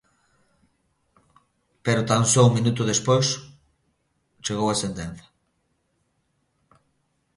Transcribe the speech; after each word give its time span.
Pero 1.85 2.07
tan 2.09 2.23
só 2.31 2.41
un 2.47 2.55
minuto 2.57 2.81
despois 2.91 3.27
chegou 4.45 4.67
a 4.69 4.79
sentenza. 4.83 5.25